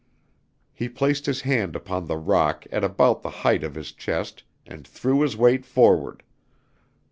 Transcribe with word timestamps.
He 0.73 0.89
placed 0.89 1.27
his 1.27 1.41
hand 1.41 1.75
upon 1.75 2.07
the 2.07 2.17
rock 2.17 2.65
at 2.71 2.83
about 2.83 3.21
the 3.21 3.29
height 3.29 3.63
of 3.63 3.75
his 3.75 3.91
chest 3.91 4.41
and 4.65 4.87
threw 4.87 5.21
his 5.21 5.37
weight 5.37 5.63
forward. 5.63 6.23